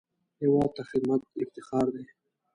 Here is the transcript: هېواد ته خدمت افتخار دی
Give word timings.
هېواد 0.41 0.69
ته 0.75 0.81
خدمت 0.89 1.21
افتخار 1.43 1.87
دی 1.93 2.03